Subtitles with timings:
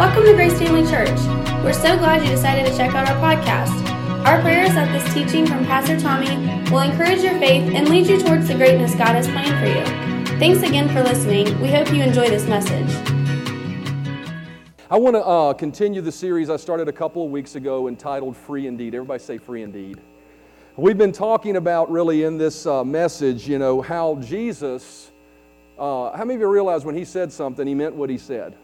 [0.00, 1.20] Welcome to Grace Family Church.
[1.62, 3.86] We're so glad you decided to check out our podcast.
[4.24, 6.36] Our prayer is that this teaching from Pastor Tommy
[6.70, 10.38] will encourage your faith and lead you towards the greatness God has planned for you.
[10.38, 11.60] Thanks again for listening.
[11.60, 12.88] We hope you enjoy this message.
[14.90, 18.38] I want to uh, continue the series I started a couple of weeks ago entitled
[18.38, 18.94] Free Indeed.
[18.94, 20.00] Everybody say Free Indeed.
[20.78, 25.12] We've been talking about really in this uh, message, you know, how Jesus,
[25.78, 28.56] uh, how many of you realize when he said something, he meant what he said?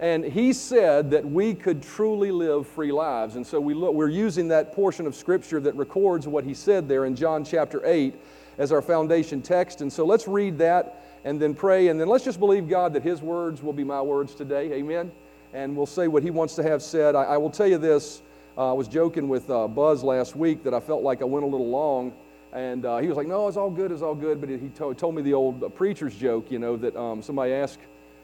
[0.00, 3.36] And he said that we could truly live free lives.
[3.36, 6.88] And so we look, we're using that portion of Scripture that records what he said
[6.88, 8.14] there in John chapter 8
[8.56, 9.82] as our foundation text.
[9.82, 11.88] And so let's read that and then pray.
[11.88, 14.72] And then let's just believe God that his words will be my words today.
[14.72, 15.12] Amen.
[15.52, 17.14] And we'll say what he wants to have said.
[17.14, 18.22] I, I will tell you this.
[18.56, 21.44] Uh, I was joking with uh, Buzz last week that I felt like I went
[21.44, 22.14] a little long.
[22.54, 24.40] And uh, he was like, no, it's all good, it's all good.
[24.40, 27.52] But he to- told me the old uh, preacher's joke, you know, that um, somebody
[27.52, 27.80] asked,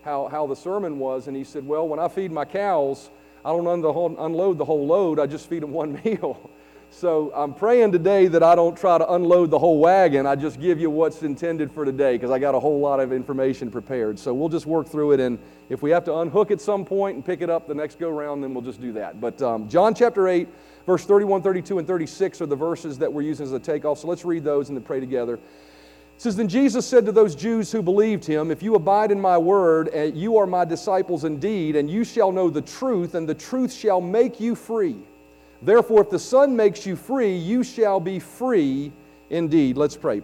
[0.07, 3.11] how, how the sermon was, and he said, Well, when I feed my cows,
[3.45, 6.51] I don't unload the whole load, I just feed them one meal.
[6.91, 10.25] So I'm praying today that I don't try to unload the whole wagon.
[10.25, 13.13] I just give you what's intended for today because I got a whole lot of
[13.13, 14.17] information prepared.
[14.21, 17.17] So we'll just work through it, and if we have to unhook at some point
[17.17, 19.21] and pick it up the next go round, then we'll just do that.
[19.21, 20.49] But um, John chapter 8,
[20.87, 23.99] verse 31, 32, and 36 are the verses that we're using as a takeoff.
[23.99, 25.41] So let's read those and then pray together.
[26.17, 29.21] It says, Then Jesus said to those Jews who believed him, If you abide in
[29.21, 33.35] my word, you are my disciples indeed, and you shall know the truth, and the
[33.35, 34.97] truth shall make you free.
[35.61, 38.93] Therefore, if the Son makes you free, you shall be free
[39.29, 39.77] indeed.
[39.77, 40.23] Let's pray.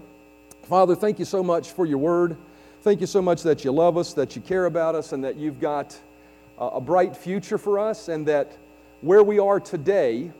[0.62, 2.38] Father, thank you so much for your word.
[2.80, 5.36] Thank you so much that you love us, that you care about us, and that
[5.36, 5.98] you've got
[6.58, 8.56] a bright future for us, and that
[9.02, 10.30] where we are today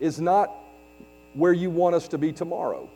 [0.00, 0.52] is not
[1.32, 2.90] where you want us to be tomorrow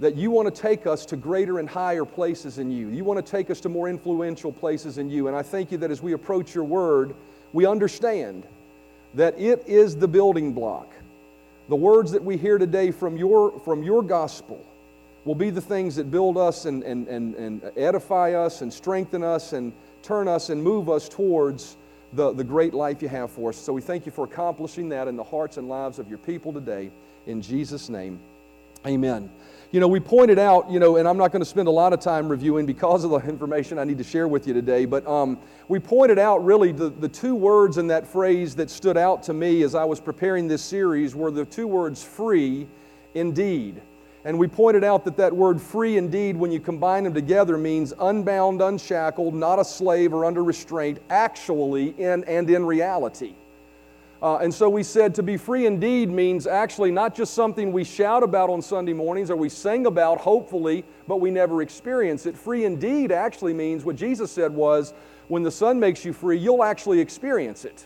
[0.00, 2.88] that you want to take us to greater and higher places in you.
[2.88, 5.28] You want to take us to more influential places in you.
[5.28, 7.14] And I thank you that as we approach your word,
[7.52, 8.44] we understand
[9.14, 10.88] that it is the building block.
[11.68, 14.64] The words that we hear today from your, from your gospel
[15.24, 19.22] will be the things that build us and, and, and, and edify us and strengthen
[19.22, 19.72] us and
[20.02, 21.76] turn us and move us towards
[22.12, 23.56] the, the great life you have for us.
[23.56, 26.52] So we thank you for accomplishing that in the hearts and lives of your people
[26.52, 26.90] today.
[27.26, 28.18] In Jesus' name,
[28.84, 29.30] amen.
[29.72, 31.94] You know, we pointed out, you know, and I'm not going to spend a lot
[31.94, 35.06] of time reviewing because of the information I need to share with you today, but
[35.06, 39.22] um, we pointed out really the, the two words in that phrase that stood out
[39.22, 42.68] to me as I was preparing this series were the two words free
[43.14, 43.80] indeed.
[44.26, 47.94] And we pointed out that that word free indeed, when you combine them together, means
[47.98, 53.34] unbound, unshackled, not a slave or under restraint, actually in and in reality.
[54.22, 57.82] Uh, and so we said to be free indeed means actually not just something we
[57.82, 62.38] shout about on Sunday mornings or we sing about, hopefully, but we never experience it.
[62.38, 64.94] Free indeed actually means what Jesus said was
[65.26, 67.84] when the Son makes you free, you'll actually experience it.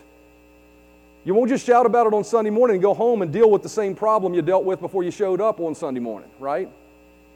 [1.25, 3.63] You won't just shout about it on Sunday morning and go home and deal with
[3.63, 6.69] the same problem you dealt with before you showed up on Sunday morning, right?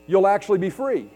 [0.06, 1.07] You'll actually be free.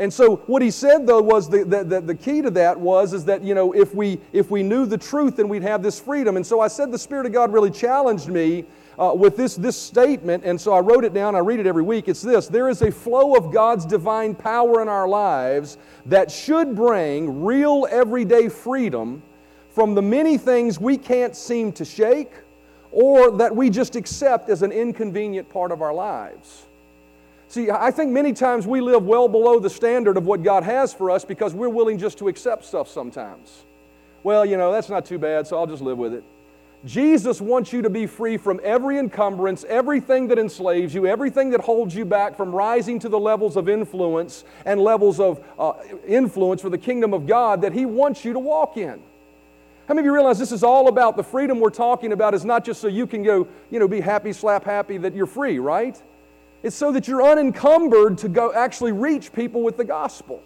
[0.00, 3.26] And so what he said though was the, the, the, key to that was is
[3.26, 6.36] that you know if we if we knew the truth then we'd have this freedom.
[6.36, 8.64] And so I said the Spirit of God really challenged me
[8.98, 11.36] uh, with this this statement, and so I wrote it down.
[11.36, 12.08] I read it every week.
[12.08, 16.74] It's this: there is a flow of God's divine power in our lives that should
[16.74, 19.22] bring real everyday freedom
[19.68, 22.32] from the many things we can't seem to shake
[22.90, 26.66] or that we just accept as an inconvenient part of our lives.
[27.50, 30.94] See, I think many times we live well below the standard of what God has
[30.94, 33.64] for us because we're willing just to accept stuff sometimes.
[34.22, 36.22] Well, you know, that's not too bad, so I'll just live with it.
[36.86, 41.60] Jesus wants you to be free from every encumbrance, everything that enslaves you, everything that
[41.60, 45.72] holds you back from rising to the levels of influence and levels of uh,
[46.06, 49.02] influence for the kingdom of God that He wants you to walk in.
[49.88, 52.44] How many of you realize this is all about the freedom we're talking about is
[52.44, 55.58] not just so you can go, you know, be happy, slap happy that you're free,
[55.58, 56.00] right?
[56.62, 60.42] It's so that you're unencumbered to go actually reach people with the gospel.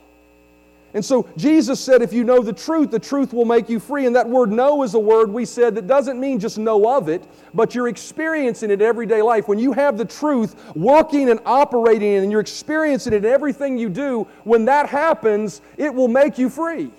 [0.94, 4.06] And so Jesus said, if you know the truth, the truth will make you free.
[4.06, 7.08] And that word know is a word we said that doesn't mean just know of
[7.08, 9.48] it, but you're experiencing it everyday life.
[9.48, 13.88] When you have the truth working and operating and you're experiencing it in everything you
[13.88, 16.92] do, when that happens, it will make you free.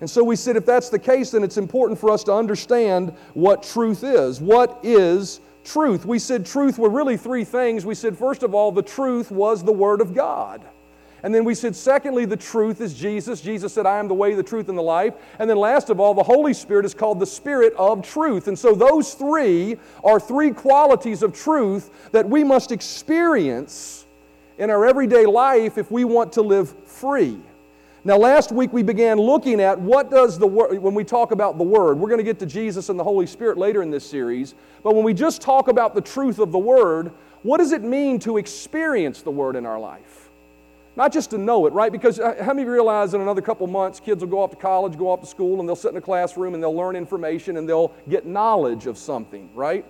[0.00, 3.14] And so we said, if that's the case, then it's important for us to understand
[3.34, 4.40] what truth is.
[4.40, 6.06] What is truth.
[6.06, 7.84] We said truth were really three things.
[7.84, 10.62] We said, first of all, the truth was the Word of God.
[11.22, 13.40] And then we said, secondly, the truth is Jesus.
[13.40, 15.14] Jesus said, I am the way, the truth, and the life.
[15.38, 18.48] And then last of all, the Holy Spirit is called the Spirit of truth.
[18.48, 24.06] And so those three are three qualities of truth that we must experience
[24.58, 27.38] in our everyday life if we want to live free.
[28.06, 31.58] Now, last week we began looking at what does the word, when we talk about
[31.58, 34.08] the Word, we're going to get to Jesus and the Holy Spirit later in this
[34.08, 34.54] series,
[34.84, 37.10] but when we just talk about the truth of the Word,
[37.42, 40.30] what does it mean to experience the Word in our life?
[40.94, 41.90] Not just to know it, right?
[41.90, 44.96] Because uh, how many realize in another couple months, kids will go off to college,
[44.96, 47.68] go off to school, and they'll sit in a classroom and they'll learn information and
[47.68, 49.84] they'll get knowledge of something, right?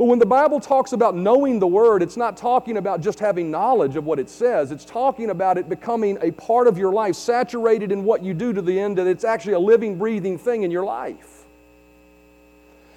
[0.00, 3.50] But when the Bible talks about knowing the Word, it's not talking about just having
[3.50, 4.72] knowledge of what it says.
[4.72, 8.54] It's talking about it becoming a part of your life, saturated in what you do
[8.54, 11.44] to the end that it's actually a living, breathing thing in your life.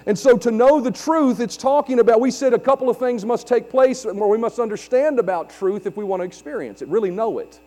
[0.06, 3.22] And so to know the truth, it's talking about, we said a couple of things
[3.22, 6.88] must take place where we must understand about truth if we want to experience it,
[6.88, 7.60] really know it,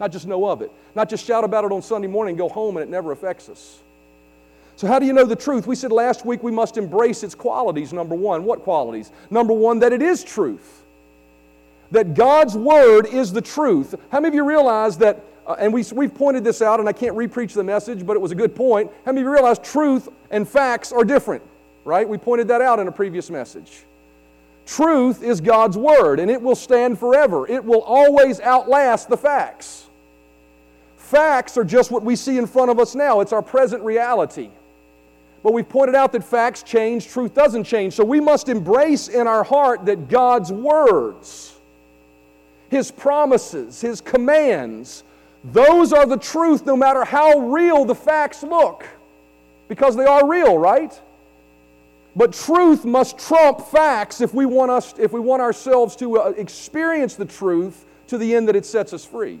[0.00, 2.76] not just know of it, not just shout about it on Sunday morning go home
[2.76, 3.78] and it never affects us.
[4.76, 5.66] So, how do you know the truth?
[5.66, 7.92] We said last week we must embrace its qualities.
[7.92, 9.12] Number one, what qualities?
[9.30, 10.82] Number one, that it is truth.
[11.90, 13.94] That God's Word is the truth.
[14.10, 16.92] How many of you realize that, uh, and we, we've pointed this out, and I
[16.92, 18.90] can't repreach the message, but it was a good point.
[19.04, 21.42] How many of you realize truth and facts are different,
[21.84, 22.08] right?
[22.08, 23.84] We pointed that out in a previous message.
[24.64, 29.86] Truth is God's Word, and it will stand forever, it will always outlast the facts.
[30.96, 34.50] Facts are just what we see in front of us now, it's our present reality.
[35.42, 37.94] But we've pointed out that facts change, truth doesn't change.
[37.94, 41.54] So we must embrace in our heart that God's words,
[42.70, 45.02] His promises, His commands,
[45.44, 48.86] those are the truth no matter how real the facts look.
[49.68, 50.98] Because they are real, right?
[52.14, 56.28] But truth must trump facts if we want, us, if we want ourselves to uh,
[56.36, 59.40] experience the truth to the end that it sets us free.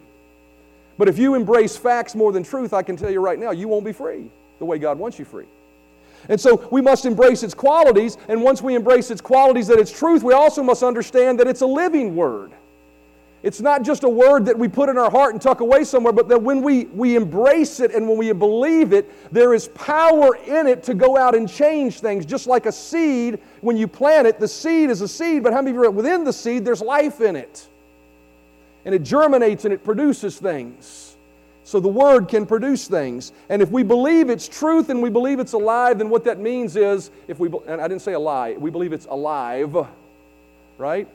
[0.98, 3.68] But if you embrace facts more than truth, I can tell you right now, you
[3.68, 5.46] won't be free the way God wants you free.
[6.28, 9.96] And so we must embrace its qualities, and once we embrace its qualities that it's
[9.96, 12.52] truth, we also must understand that it's a living word.
[13.42, 16.12] It's not just a word that we put in our heart and tuck away somewhere,
[16.12, 20.36] but that when we, we embrace it and when we believe it, there is power
[20.36, 22.24] in it to go out and change things.
[22.24, 25.60] Just like a seed, when you plant it, the seed is a seed, but how
[25.60, 27.66] many of you within the seed, there's life in it?
[28.84, 31.11] And it germinates and it produces things.
[31.64, 33.32] So the Word can produce things.
[33.48, 36.76] And if we believe it's truth and we believe it's alive, then what that means
[36.76, 39.76] is, if we, and I didn't say a lie, we believe it's alive,
[40.76, 41.08] right?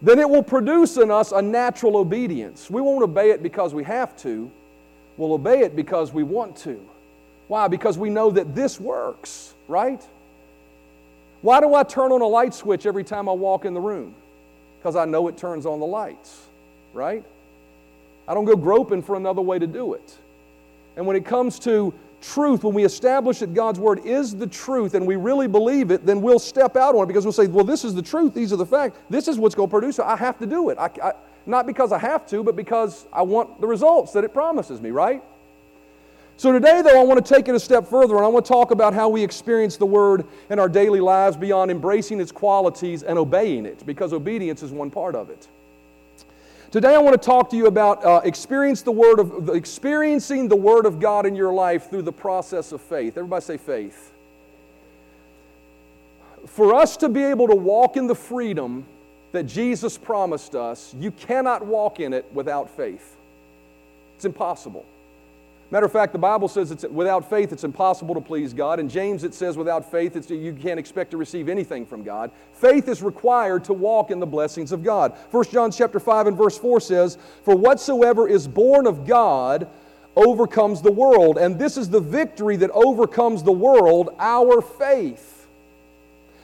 [0.00, 2.70] Then it will produce in us a natural obedience.
[2.70, 4.50] We won't obey it because we have to,
[5.16, 6.80] we'll obey it because we want to.
[7.46, 7.68] Why?
[7.68, 10.02] Because we know that this works, right?
[11.42, 14.14] Why do I turn on a light switch every time I walk in the room?
[14.78, 16.46] Because I know it turns on the lights,
[16.94, 17.24] right?
[18.26, 20.18] I don't go groping for another way to do it.
[20.96, 24.94] And when it comes to truth, when we establish that God's Word is the truth
[24.94, 27.64] and we really believe it, then we'll step out on it because we'll say, well,
[27.64, 30.04] this is the truth, these are the facts, this is what's going to produce it.
[30.04, 30.78] I have to do it.
[30.78, 31.12] I, I,
[31.46, 34.90] not because I have to, but because I want the results that it promises me,
[34.90, 35.22] right?
[36.36, 38.48] So today, though, I want to take it a step further and I want to
[38.48, 43.02] talk about how we experience the Word in our daily lives beyond embracing its qualities
[43.02, 45.48] and obeying it, because obedience is one part of it.
[46.72, 50.56] Today, I want to talk to you about uh, experience the word of, experiencing the
[50.56, 53.18] Word of God in your life through the process of faith.
[53.18, 54.10] Everybody say faith.
[56.46, 58.86] For us to be able to walk in the freedom
[59.32, 63.16] that Jesus promised us, you cannot walk in it without faith.
[64.16, 64.86] It's impossible.
[65.72, 68.78] Matter of fact, the Bible says it's without faith it's impossible to please God.
[68.78, 72.30] In James it says without faith you can't expect to receive anything from God.
[72.52, 75.14] Faith is required to walk in the blessings of God.
[75.30, 79.66] 1 John chapter 5 and verse 4 says, "For whatsoever is born of God
[80.14, 85.48] overcomes the world, and this is the victory that overcomes the world, our faith."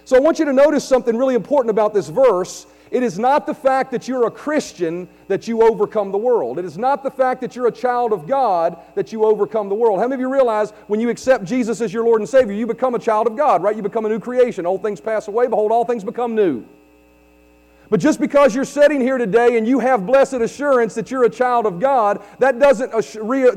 [0.07, 3.47] So I want you to notice something really important about this verse it is not
[3.47, 6.59] the fact that you're a Christian that you overcome the world.
[6.59, 9.75] It is not the fact that you're a child of God that you overcome the
[9.75, 9.99] world.
[9.99, 12.67] How many of you realize when you accept Jesus as your Lord and Savior, you
[12.67, 13.77] become a child of God, right?
[13.77, 14.67] You become a new creation.
[14.67, 16.65] Old things pass away, behold, all things become new.
[17.91, 21.31] But just because you're sitting here today and you have blessed assurance that you're a
[21.31, 22.91] child of God, that doesn't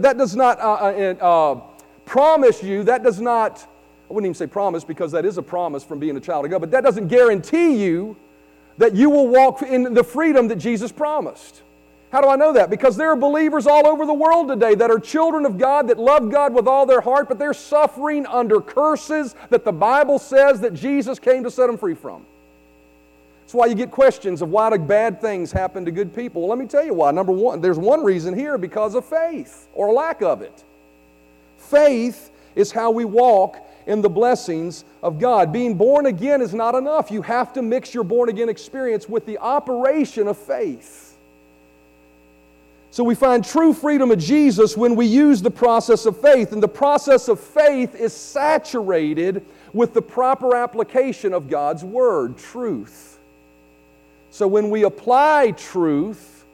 [0.02, 1.62] that does not uh, uh, uh,
[2.06, 2.84] promise you.
[2.84, 3.68] That does not.
[4.10, 6.52] I wouldn't even say promise because that is a promise from being a child of
[6.52, 6.60] God.
[6.60, 8.16] But that doesn't guarantee you
[8.82, 11.62] that you will walk in the freedom that Jesus promised.
[12.12, 12.72] How do I know that?
[12.72, 16.00] Because there are believers all over the world today that are children of God, that
[16.00, 20.62] love God with all their heart, but they're suffering under curses that the Bible says
[20.62, 22.26] that Jesus came to set them free from.
[23.42, 26.42] That's why you get questions of why do bad things happen to good people.
[26.42, 27.12] Well, let me tell you why.
[27.12, 30.64] Number one, there's one reason here because of faith or lack of it.
[31.60, 35.52] Faith is how we walk in the blessings of God.
[35.52, 37.12] Being born again is not enough.
[37.12, 41.18] You have to mix your born again experience with the operation of faith.
[42.92, 46.52] So we find true freedom of Jesus when we use the process of faith.
[46.52, 53.18] And the process of faith is saturated with the proper application of God's Word, truth.
[54.30, 56.46] So when we apply truth,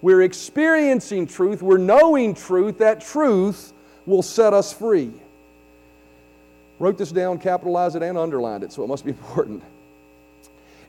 [0.00, 3.72] we're experiencing truth, we're knowing truth, that truth
[4.06, 5.12] will set us free.
[6.80, 9.62] Wrote this down, capitalized it, and underlined it, so it must be important.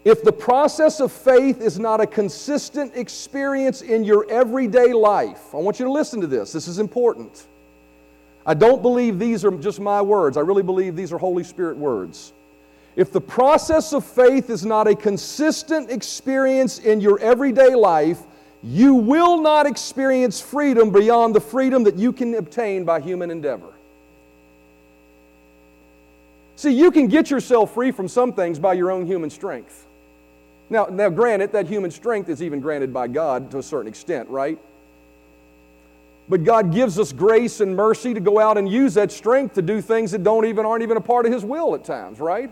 [0.03, 5.57] If the process of faith is not a consistent experience in your everyday life, I
[5.57, 6.51] want you to listen to this.
[6.51, 7.45] This is important.
[8.43, 11.77] I don't believe these are just my words, I really believe these are Holy Spirit
[11.77, 12.33] words.
[12.95, 18.19] If the process of faith is not a consistent experience in your everyday life,
[18.63, 23.74] you will not experience freedom beyond the freedom that you can obtain by human endeavor.
[26.61, 29.87] See, you can get yourself free from some things by your own human strength.
[30.69, 34.29] Now, now, granted, that human strength is even granted by God to a certain extent,
[34.29, 34.59] right?
[36.29, 39.63] But God gives us grace and mercy to go out and use that strength to
[39.63, 42.51] do things that don't even aren't even a part of His will at times, right?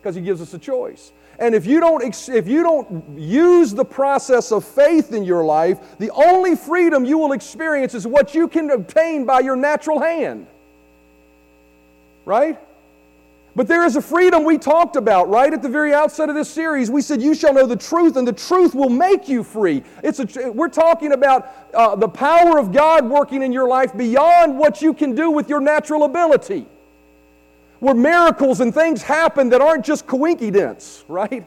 [0.00, 1.12] Because He gives us a choice.
[1.38, 5.78] And if you don't if you don't use the process of faith in your life,
[5.98, 10.48] the only freedom you will experience is what you can obtain by your natural hand.
[12.24, 12.58] Right?
[13.58, 16.48] But there is a freedom we talked about right at the very outset of this
[16.48, 16.92] series.
[16.92, 19.82] We said, You shall know the truth, and the truth will make you free.
[20.04, 24.56] It's a, we're talking about uh, the power of God working in your life beyond
[24.56, 26.66] what you can do with your natural ability.
[27.80, 31.44] Where miracles and things happen that aren't just coincidence, right?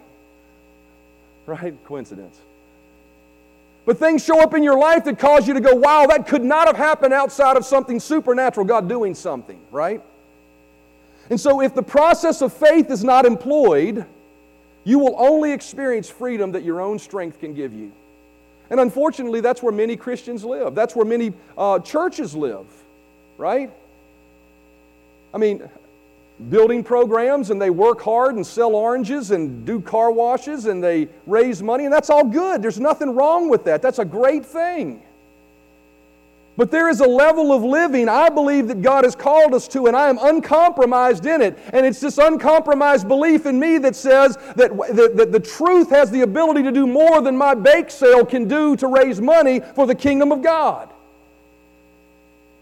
[1.45, 1.73] Right?
[1.85, 2.37] Coincidence.
[3.85, 6.43] But things show up in your life that cause you to go, wow, that could
[6.43, 10.01] not have happened outside of something supernatural, God doing something, right?
[11.29, 14.05] And so, if the process of faith is not employed,
[14.83, 17.91] you will only experience freedom that your own strength can give you.
[18.69, 20.75] And unfortunately, that's where many Christians live.
[20.75, 22.65] That's where many uh, churches live,
[23.37, 23.71] right?
[25.33, 25.69] I mean,
[26.49, 31.09] building programs and they work hard and sell oranges and do car washes and they
[31.27, 32.61] raise money, and that's all good.
[32.61, 33.81] There's nothing wrong with that.
[33.81, 35.03] That's a great thing.
[36.61, 39.87] But there is a level of living I believe that God has called us to,
[39.87, 41.57] and I am uncompromised in it.
[41.73, 46.11] And it's this uncompromised belief in me that says that, that, that, the truth has
[46.11, 49.87] the ability to do more than my bake sale can do to raise money for
[49.87, 50.93] the kingdom of God.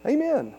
[0.06, 0.56] Amen.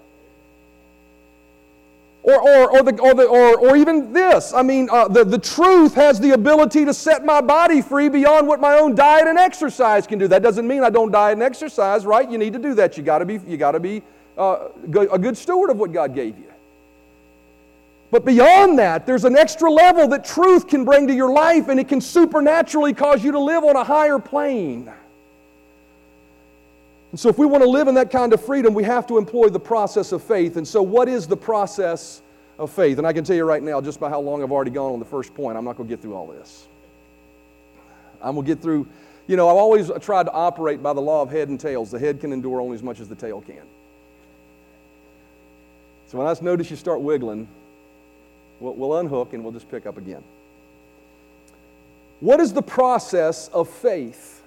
[2.23, 4.53] Or, or, or, the, or, the, or, or even this.
[4.53, 8.47] I mean, uh, the, the truth has the ability to set my body free beyond
[8.47, 10.29] what my own diet and exercise can do.
[10.29, 12.31] That doesn't mean I don't diet and exercise, right?
[12.31, 12.99] You need to do that.
[12.99, 14.03] You got to be, you got to be
[14.37, 16.53] uh, a good steward of what God gave you.
[18.11, 21.81] But beyond that, there's an extra level that truth can bring to your life, and
[21.81, 24.93] it can supernaturally cause you to live on a higher plane.
[27.11, 29.19] And so, if we want to live in that kind of freedom, we have to
[29.19, 30.57] employ the process of faith.
[30.57, 32.23] And so, what is the process
[32.59, 32.99] of faith?
[32.99, 35.01] And I can tell you right now, just by how long I've already gone on
[35.01, 36.69] the first point, I'm not going to get through all this.
[38.23, 38.87] I'm going to get through,
[39.27, 41.91] you know, I've always tried to operate by the law of head and tails.
[41.91, 43.63] The head can endure only as much as the tail can.
[46.07, 47.49] So, when I notice you start wiggling,
[48.61, 50.23] we'll, we'll unhook and we'll just pick up again.
[52.21, 54.43] What is the process of faith?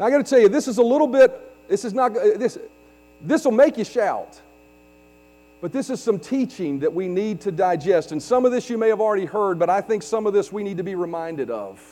[0.00, 2.36] Now, I got to tell you, this is a little bit this is not uh,
[2.36, 2.58] this
[3.22, 4.40] this will make you shout.
[5.60, 8.12] But this is some teaching that we need to digest.
[8.12, 10.52] And some of this you may have already heard, but I think some of this
[10.52, 11.82] we need to be reminded of.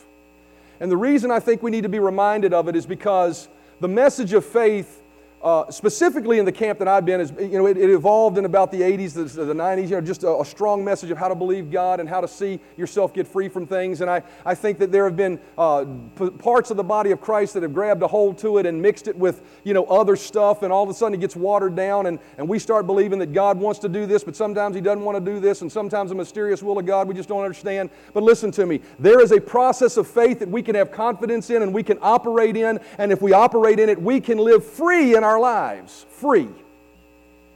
[0.81, 3.49] And the reason I think we need to be reminded of it is because
[3.81, 5.00] the message of faith
[5.45, 8.47] uh, specifically in the camp that I've been, is, you know, it, it evolved in
[8.47, 11.29] about the 80s, the, the 90s, you know, just a, a, strong message of how
[11.29, 14.01] to believe God and how to see yourself get free from things.
[14.01, 15.85] And I, I think that there have been uh,
[16.17, 18.81] p- parts of the body of Christ that have grabbed a hold to it and
[18.81, 21.77] mixed it with, you know, other stuff, and all of a sudden it gets watered
[21.77, 24.81] down, and, and we start believing that God wants to do this, but sometimes He
[24.81, 27.43] doesn't want to do this, and sometimes a mysterious will of God we just don't
[27.43, 27.91] understand.
[28.15, 31.51] But listen to me, there is a process of faith that we can have confidence
[31.51, 34.65] in and we can operate in, and if we operate in it, we can live
[34.65, 36.49] free in our our lives free.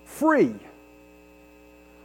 [0.05, 0.55] Free.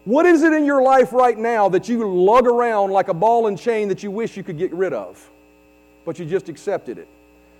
[0.05, 3.47] What is it in your life right now that you lug around like a ball
[3.47, 5.29] and chain that you wish you could get rid of,
[6.05, 7.07] but you just accepted it?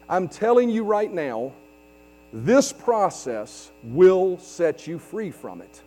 [0.08, 1.54] I'm telling you right now,
[2.34, 5.82] this process will set you free from it.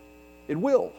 [0.49, 0.93] It will.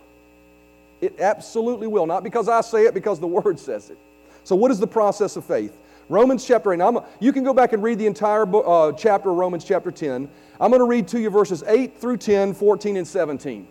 [1.01, 2.05] It absolutely will.
[2.05, 3.97] Not because I say it, because the Word says it.
[4.43, 5.75] So, what is the process of faith?
[6.09, 6.77] Romans chapter 8.
[6.77, 9.91] Now, you can go back and read the entire book, uh, chapter of Romans chapter
[9.91, 10.29] 10.
[10.59, 13.67] I'm going to read to you verses 8 through 10, 14, and 17.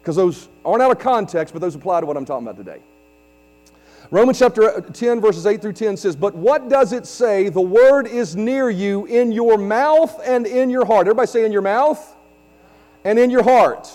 [0.00, 2.80] Because those aren't out of context, but those apply to what I'm talking about today.
[4.10, 7.50] Romans chapter 10, verses 8 through 10 says, But what does it say?
[7.50, 11.06] The word is near you in your mouth and in your heart.
[11.06, 12.16] Everybody say in your mouth
[13.04, 13.88] and in your heart.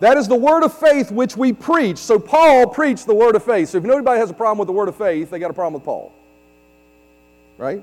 [0.00, 1.98] That is the word of faith which we preach.
[1.98, 3.68] So Paul preached the word of faith.
[3.68, 5.74] So if anybody has a problem with the word of faith, they got a problem
[5.74, 6.12] with Paul.
[7.58, 7.82] Right?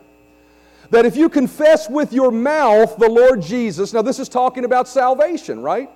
[0.92, 4.88] That if you confess with your mouth the Lord Jesus, now this is talking about
[4.88, 5.90] salvation, right?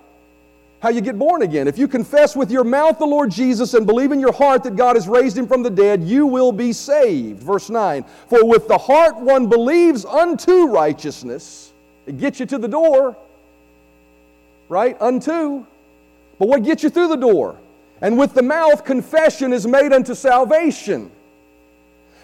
[0.83, 1.65] how you get born again.
[1.69, 4.75] If you confess with your mouth the Lord Jesus and believe in your heart that
[4.75, 7.41] God has raised him from the dead, you will be saved.
[7.41, 11.71] Verse 9 For with the heart one believes unto righteousness,
[12.05, 13.15] it gets you to the door,
[14.67, 15.01] right?
[15.01, 15.65] Unto.
[16.37, 17.57] But what gets you through the door?
[18.01, 21.09] And with the mouth, confession is made unto salvation.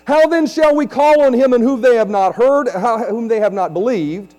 [0.09, 3.39] How then shall we call on him in whom they have not heard, whom they
[3.39, 4.33] have not believed?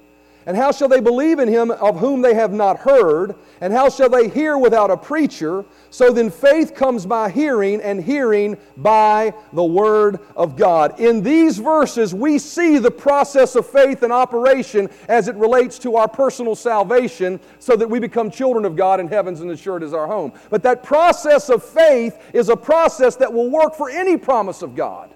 [0.45, 3.37] And how shall they believe in him of whom they have not heard?
[3.61, 5.65] And how shall they hear without a preacher?
[5.91, 10.99] So then faith comes by hearing, and hearing by the word of God.
[10.99, 15.95] In these verses, we see the process of faith in operation as it relates to
[15.95, 19.95] our personal salvation, so that we become children of God and heaven's and assured is
[19.95, 20.33] our home.
[20.51, 24.75] But that process of faith is a process that will work for any promise of
[24.75, 25.15] God.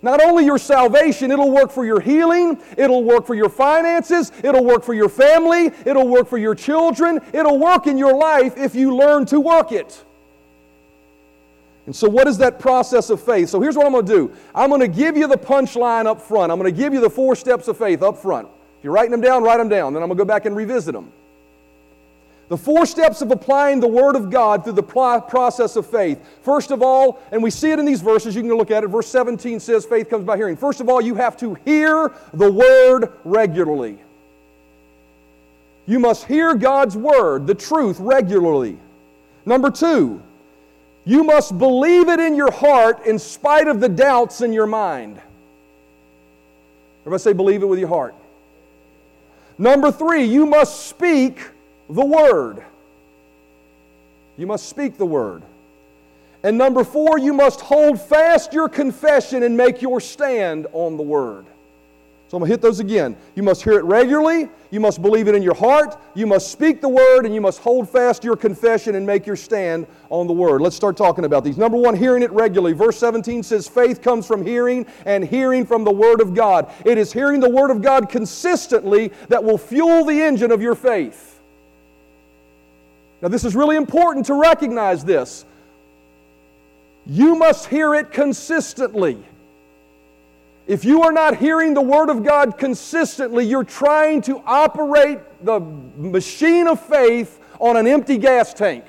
[0.00, 4.64] Not only your salvation, it'll work for your healing, it'll work for your finances, it'll
[4.64, 8.74] work for your family, it'll work for your children, it'll work in your life if
[8.76, 10.04] you learn to work it.
[11.86, 13.48] And so, what is that process of faith?
[13.48, 16.20] So, here's what I'm going to do I'm going to give you the punchline up
[16.20, 16.52] front.
[16.52, 18.46] I'm going to give you the four steps of faith up front.
[18.78, 19.94] If you're writing them down, write them down.
[19.94, 21.10] Then I'm going to go back and revisit them.
[22.48, 26.18] The four steps of applying the Word of God through the process of faith.
[26.42, 28.88] First of all, and we see it in these verses, you can look at it.
[28.88, 30.56] Verse 17 says faith comes by hearing.
[30.56, 33.98] First of all, you have to hear the Word regularly.
[35.86, 38.78] You must hear God's Word, the truth, regularly.
[39.44, 40.22] Number two,
[41.04, 45.20] you must believe it in your heart in spite of the doubts in your mind.
[47.02, 48.14] Everybody say, believe it with your heart.
[49.56, 51.40] Number three, you must speak
[51.88, 52.62] the Word.
[54.36, 55.42] You must speak the Word.
[56.42, 61.02] And number four, you must hold fast your confession and make your stand on the
[61.02, 61.46] Word.
[62.28, 63.16] So I'm going to hit those again.
[63.34, 64.50] You must hear it regularly.
[64.70, 65.98] You must believe it in your heart.
[66.14, 69.34] You must speak the word, and you must hold fast your confession and make your
[69.34, 70.60] stand on the word.
[70.60, 71.56] Let's start talking about these.
[71.56, 72.74] Number one, hearing it regularly.
[72.74, 76.70] Verse 17 says, Faith comes from hearing, and hearing from the word of God.
[76.84, 80.74] It is hearing the word of God consistently that will fuel the engine of your
[80.74, 81.27] faith.
[83.20, 85.44] Now, this is really important to recognize this.
[87.06, 89.18] You must hear it consistently.
[90.66, 95.60] If you are not hearing the Word of God consistently, you're trying to operate the
[95.60, 98.84] machine of faith on an empty gas tank.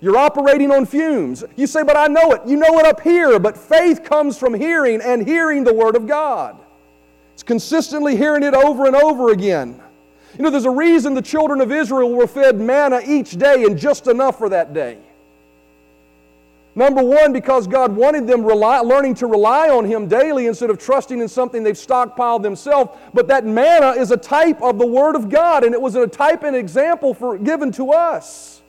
[0.00, 1.44] You're operating on fumes.
[1.56, 2.42] You say, but I know it.
[2.46, 6.06] You know it up here, but faith comes from hearing and hearing the Word of
[6.06, 6.56] God.
[7.34, 9.80] It's consistently hearing it over and over again.
[10.36, 13.78] You know, there's a reason the children of Israel were fed manna each day and
[13.78, 14.98] just enough for that day.
[16.74, 20.78] Number one, because God wanted them rely, learning to rely on Him daily instead of
[20.78, 22.90] trusting in something they've stockpiled themselves.
[23.12, 26.06] But that manna is a type of the Word of God, and it was a
[26.06, 28.62] type and example for, given to us.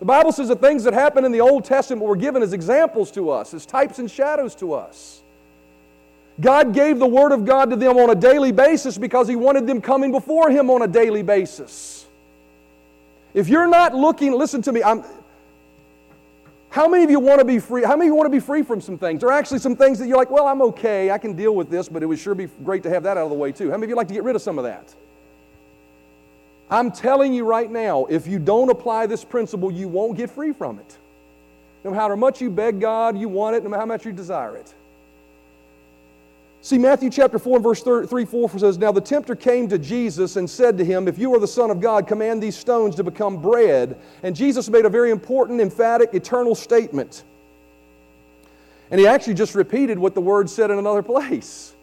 [0.00, 3.10] The Bible says the things that happened in the Old Testament were given as examples
[3.12, 5.19] to us, as types and shadows to us.
[6.40, 9.66] God gave the Word of God to them on a daily basis because He wanted
[9.66, 12.06] them coming before Him on a daily basis.
[13.34, 15.04] If you're not looking, listen to me, I'm,
[16.70, 17.82] how many of you want to be free?
[17.82, 19.20] How many of you want to be free from some things?
[19.20, 21.68] There are actually some things that you're like, well, I'm okay, I can deal with
[21.68, 23.70] this, but it would sure be great to have that out of the way too.
[23.70, 24.94] How many of you like to get rid of some of that?
[26.70, 30.52] I'm telling you right now, if you don't apply this principle, you won't get free
[30.52, 30.96] from it.
[31.82, 34.12] No matter how much you beg God, you want it, no matter how much you
[34.12, 34.72] desire it.
[36.62, 40.36] See, Matthew chapter 4 and verse 3 4 says, Now the tempter came to Jesus
[40.36, 43.04] and said to him, If you are the Son of God, command these stones to
[43.04, 43.98] become bread.
[44.22, 47.24] And Jesus made a very important, emphatic, eternal statement.
[48.90, 51.74] And he actually just repeated what the word said in another place.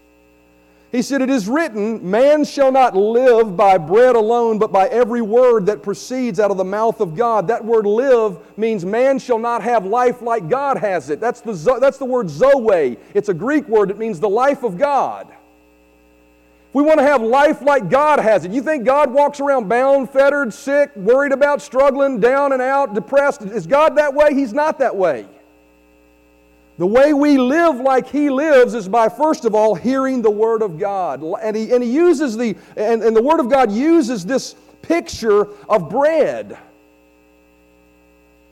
[0.91, 5.21] He said, It is written, Man shall not live by bread alone, but by every
[5.21, 7.47] word that proceeds out of the mouth of God.
[7.47, 11.19] That word live means man shall not have life like God has it.
[11.19, 12.97] That's the, that's the word zoe.
[13.13, 15.27] It's a Greek word, it means the life of God.
[15.29, 19.67] If we want to have life like God has it, you think God walks around
[19.67, 23.41] bound, fettered, sick, worried about, struggling, down and out, depressed?
[23.41, 24.33] Is God that way?
[24.33, 25.27] He's not that way.
[26.77, 30.61] The way we live like he lives is by, first of all, hearing the Word
[30.61, 31.23] of God.
[31.23, 35.47] And he, and he uses the, and, and the Word of God uses this picture
[35.67, 36.57] of bread.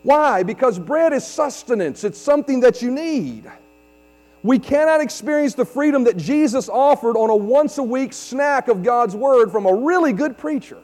[0.01, 0.43] Why?
[0.43, 3.51] Because bread is sustenance, it's something that you need.
[4.43, 8.83] We cannot experience the freedom that Jesus offered on a once a week snack of
[8.83, 10.77] God's Word from a really good preacher.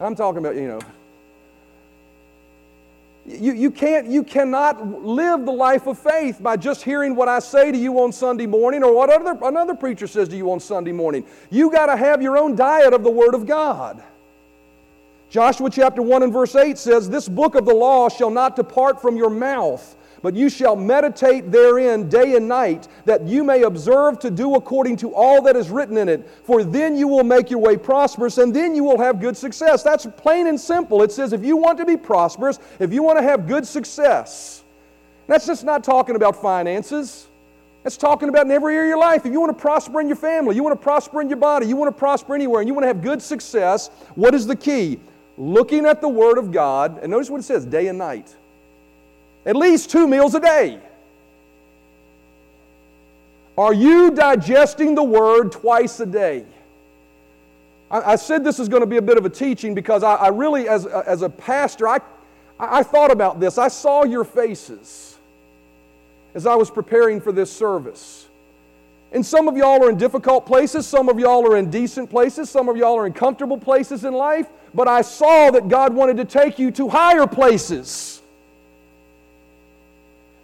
[0.00, 0.80] I'm talking about, you know,
[3.26, 7.38] you, you, can't, you cannot live the life of faith by just hearing what I
[7.38, 10.60] say to you on Sunday morning or what other, another preacher says to you on
[10.60, 11.24] Sunday morning.
[11.50, 14.02] You got to have your own diet of the Word of God.
[15.30, 19.00] Joshua chapter 1 and verse 8 says, This book of the law shall not depart
[19.00, 24.18] from your mouth but you shall meditate therein day and night, that you may observe
[24.20, 26.26] to do according to all that is written in it.
[26.44, 29.82] For then you will make your way prosperous, and then you will have good success.
[29.82, 31.02] That's plain and simple.
[31.02, 34.64] It says if you want to be prosperous, if you want to have good success,
[35.26, 37.28] that's just not talking about finances.
[37.82, 39.26] That's talking about in every area of your life.
[39.26, 41.66] If you want to prosper in your family, you want to prosper in your body,
[41.66, 44.56] you want to prosper anywhere, and you want to have good success, what is the
[44.56, 45.00] key?
[45.36, 48.34] Looking at the Word of God, and notice what it says day and night.
[49.46, 50.80] At least two meals a day.
[53.56, 56.44] Are you digesting the word twice a day?
[57.90, 60.14] I, I said this is going to be a bit of a teaching because I,
[60.14, 62.00] I really, as, as a pastor, I,
[62.58, 63.58] I thought about this.
[63.58, 65.16] I saw your faces
[66.34, 68.26] as I was preparing for this service.
[69.12, 72.50] And some of y'all are in difficult places, some of y'all are in decent places,
[72.50, 76.16] some of y'all are in comfortable places in life, but I saw that God wanted
[76.16, 78.20] to take you to higher places.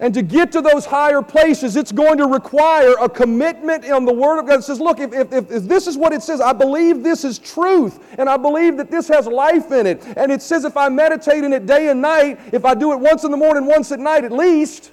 [0.00, 4.12] And to get to those higher places, it's going to require a commitment in the
[4.12, 4.60] Word of God.
[4.60, 7.38] It says, look, if, if, if, this is what it says, I believe this is
[7.38, 10.02] truth, and I believe that this has life in it.
[10.16, 12.96] And it says if I meditate in it day and night, if I do it
[12.98, 14.90] once in the morning, once at night at least.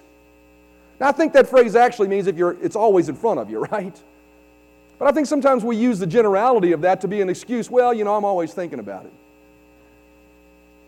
[1.00, 3.60] Now, I think that phrase actually means if you're, it's always in front of you,
[3.72, 3.98] right?
[5.00, 7.72] But I think sometimes we use the generality of that to be an excuse.
[7.72, 9.14] Well, you know, I'm always thinking about it.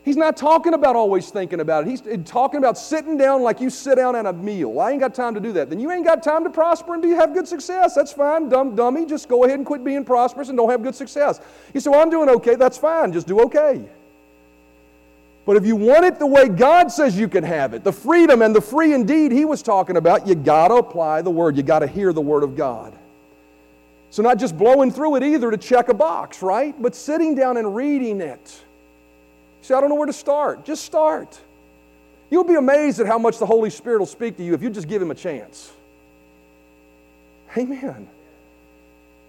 [0.03, 1.89] He's not talking about always thinking about it.
[1.89, 4.79] He's uh, talking about sitting down like you sit down at a meal.
[4.79, 5.69] I ain't got time to do that.
[5.69, 7.95] Then you ain't got time to prosper and be, have good success.
[7.95, 9.05] That's fine, dumb dummy.
[9.05, 11.41] Just go ahead and quit being prosperous and don't have good success.
[11.73, 12.55] You say, Well, I'm doing okay.
[12.55, 13.11] That's fine.
[13.11, 13.83] Just do okay.
[15.45, 18.41] But if you want it the way God says you can have it, the freedom
[18.41, 21.57] and the free indeed he was talking about, you got to apply the word.
[21.57, 22.93] You got to hear the word of God.
[24.11, 26.79] So, not just blowing through it either to check a box, right?
[26.81, 28.63] But sitting down and reading it
[29.61, 30.65] say, I don't know where to start.
[30.65, 31.39] Just start.
[32.29, 34.69] You'll be amazed at how much the Holy Spirit will speak to you if you
[34.69, 35.71] just give Him a chance.
[37.57, 38.07] Amen.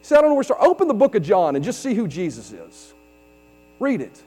[0.02, 0.60] Say, I don't know where to start.
[0.62, 2.94] Open the book of John and just see who Jesus is.
[3.78, 4.22] Read it.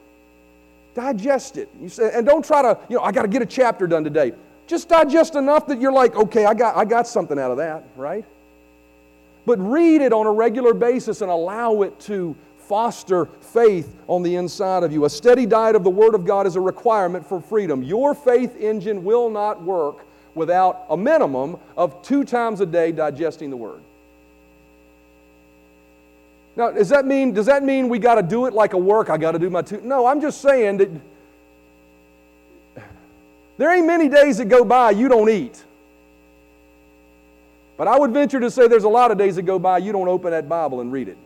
[0.95, 1.69] Digest it.
[1.81, 4.03] You say, and don't try to, you know, I got to get a chapter done
[4.03, 4.33] today.
[4.67, 7.83] Just digest enough that you're like, okay, I got, I got something out of that,
[7.95, 8.25] right?
[9.45, 12.35] But read it on a regular basis and allow it to
[12.67, 15.05] foster faith on the inside of you.
[15.05, 17.83] A steady diet of the Word of God is a requirement for freedom.
[17.83, 23.49] Your faith engine will not work without a minimum of two times a day digesting
[23.49, 23.81] the Word.
[26.55, 29.09] Now, does that mean, does that mean we got to do it like a work?
[29.09, 29.81] I got to do my two.
[29.81, 30.89] No, I'm just saying that
[33.57, 35.63] there ain't many days that go by you don't eat.
[37.75, 39.91] But I would venture to say there's a lot of days that go by you
[39.91, 41.17] don't open that Bible and read it.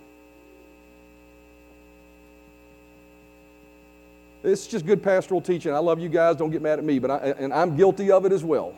[4.48, 5.74] It's just good pastoral teaching.
[5.74, 6.38] I love you guys.
[6.38, 8.74] Don't get mad at me, but I, and I'm guilty of it as well.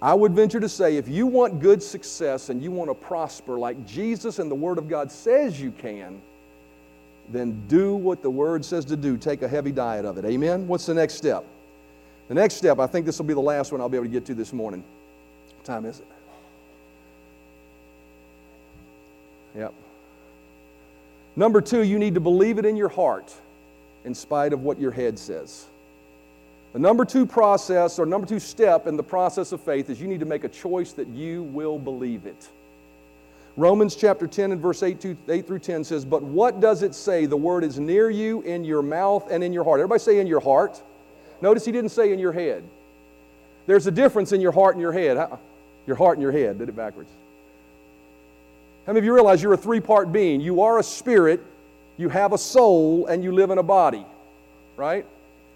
[0.00, 3.58] I would venture to say if you want good success and you want to prosper
[3.58, 6.20] like Jesus and the Word of God says you can,
[7.30, 9.16] then do what the Word says to do.
[9.16, 10.24] Take a heavy diet of it.
[10.26, 10.68] Amen?
[10.68, 11.44] What's the next step?
[12.28, 14.12] The next step, I think this will be the last one I'll be able to
[14.12, 14.84] get to this morning.
[15.56, 16.06] What time is it?
[19.56, 19.74] Yep.
[21.36, 23.32] Number two, you need to believe it in your heart
[24.04, 25.66] in spite of what your head says.
[26.72, 30.08] The number two process or number two step in the process of faith is you
[30.08, 32.48] need to make a choice that you will believe it.
[33.56, 36.94] Romans chapter 10 and verse 8, to, 8 through 10 says, But what does it
[36.94, 37.26] say?
[37.26, 39.78] The word is near you, in your mouth, and in your heart.
[39.78, 40.82] Everybody say in your heart.
[41.40, 42.64] Notice he didn't say in your head.
[43.66, 45.16] There's a difference in your heart and your head.
[45.86, 46.58] Your heart and your head.
[46.58, 47.10] Did it backwards.
[48.86, 50.40] How many of you realize you're a three part being?
[50.40, 51.42] You are a spirit,
[51.96, 54.04] you have a soul, and you live in a body,
[54.76, 55.06] right?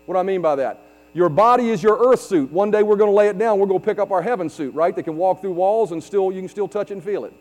[0.06, 0.80] What do I mean by that?
[1.12, 2.50] Your body is your earth suit.
[2.50, 3.58] One day we're going to lay it down.
[3.58, 4.94] We're going to pick up our heaven suit, right?
[4.94, 7.32] That can walk through walls and still you can still touch and feel it,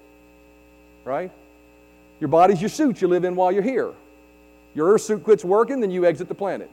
[1.06, 1.32] right?
[2.20, 3.92] Your body's your suit you live in while you're here.
[4.76, 6.70] Your earth suit quits working, then you exit the planet.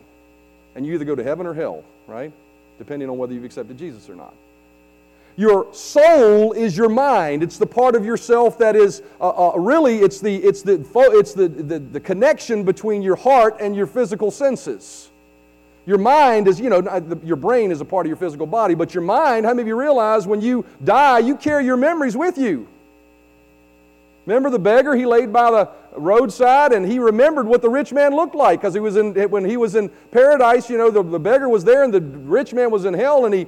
[0.75, 2.33] And you either go to heaven or hell, right?
[2.79, 4.35] Depending on whether you've accepted Jesus or not.
[5.37, 7.43] Your soul is your mind.
[7.43, 11.35] It's the part of yourself that is uh, uh, really it's the it's the it's
[11.35, 15.11] the, the the connection between your heart and your physical senses.
[15.87, 16.81] Your mind is, you know,
[17.23, 19.69] your brain is a part of your physical body, but your mind, how many of
[19.69, 22.67] you realize when you die, you carry your memories with you?
[24.27, 24.95] Remember the beggar?
[24.95, 28.75] He laid by the roadside and he remembered what the rich man looked like because
[28.75, 31.85] he was in, when he was in paradise, you know, the, the beggar was there
[31.85, 33.47] and the rich man was in hell and he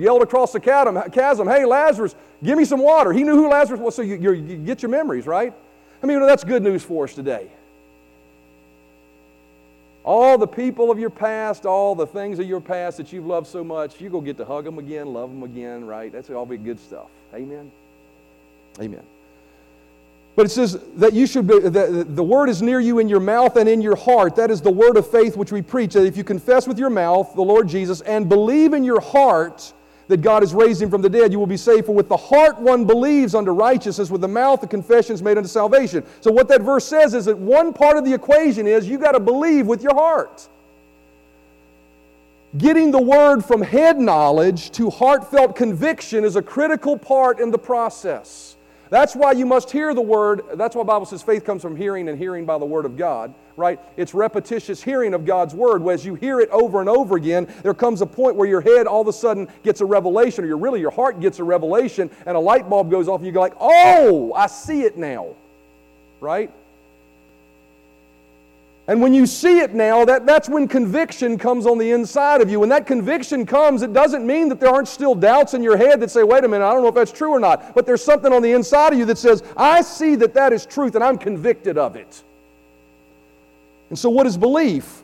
[0.00, 3.12] yelled across the chasm, Hey, Lazarus, give me some water.
[3.12, 5.52] He knew who Lazarus was, so you, you get your memories, right?
[6.02, 7.48] I mean, you know, that's good news for us today.
[10.04, 13.46] All the people of your past, all the things of your past that you've loved
[13.46, 16.10] so much, you're going to get to hug them again, love them again, right?
[16.10, 17.08] That's all be good stuff.
[17.34, 17.70] Amen?
[18.80, 19.02] Amen.
[20.38, 23.18] But it says that you should be, the, the word is near you in your
[23.18, 24.36] mouth and in your heart.
[24.36, 25.94] That is the word of faith which we preach.
[25.94, 29.72] That if you confess with your mouth the Lord Jesus and believe in your heart
[30.06, 31.86] that God has raised him from the dead, you will be saved.
[31.86, 35.38] For with the heart one believes unto righteousness, with the mouth the confession is made
[35.38, 36.06] unto salvation.
[36.20, 39.12] So what that verse says is that one part of the equation is you got
[39.12, 40.48] to believe with your heart.
[42.58, 47.58] Getting the word from head knowledge to heartfelt conviction is a critical part in the
[47.58, 48.54] process.
[48.90, 50.42] That's why you must hear the word.
[50.54, 53.34] That's why Bible says faith comes from hearing and hearing by the word of God,
[53.56, 53.78] right?
[53.96, 55.86] It's repetitious hearing of God's word.
[55.88, 58.86] As you hear it over and over again, there comes a point where your head
[58.86, 62.10] all of a sudden gets a revelation, or your, really your heart gets a revelation,
[62.26, 65.34] and a light bulb goes off, and you go like, oh, I see it now,
[66.20, 66.50] right?
[68.88, 72.48] And when you see it now, that, that's when conviction comes on the inside of
[72.48, 72.58] you.
[72.58, 76.00] When that conviction comes, it doesn't mean that there aren't still doubts in your head
[76.00, 77.74] that say, wait a minute, I don't know if that's true or not.
[77.74, 80.64] But there's something on the inside of you that says, I see that that is
[80.64, 82.22] truth and I'm convicted of it.
[83.90, 85.02] And so, what is belief?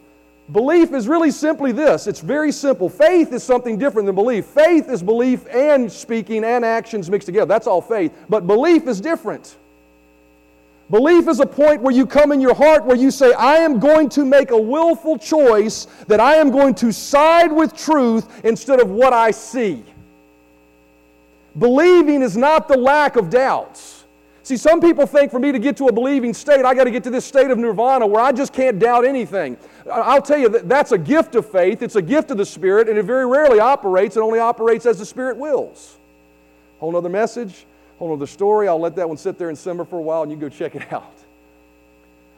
[0.53, 2.89] Belief is really simply this it's very simple.
[2.89, 4.47] Faith is something different than belief.
[4.47, 7.47] Faith is belief and speaking and actions mixed together.
[7.47, 8.13] That's all faith.
[8.29, 9.57] But belief is different.
[10.91, 13.79] Belief is a point where you come in your heart where you say, I am
[13.79, 18.81] going to make a willful choice that I am going to side with truth instead
[18.81, 19.83] of what I see.
[21.59, 24.05] Believing is not the lack of doubts.
[24.43, 26.91] See, some people think for me to get to a believing state, I got to
[26.91, 29.57] get to this state of nirvana where I just can't doubt anything.
[29.91, 32.91] I'll tell you, that that's a gift of faith, it's a gift of the Spirit,
[32.91, 34.19] and it very rarely operates.
[34.19, 35.97] It only operates as the Spirit wills.
[36.79, 37.65] Whole other message
[37.99, 38.69] whole other story.
[38.69, 40.75] I'll let that one sit there and simmer for a while and you go check
[40.75, 41.13] it out.